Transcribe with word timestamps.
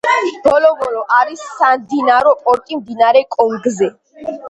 ბოლობო 0.45 1.03
არის 1.17 1.45
სამდინარო 1.59 2.35
პორტი 2.49 2.83
მდინარე 2.83 3.27
კონგოზე. 3.41 3.97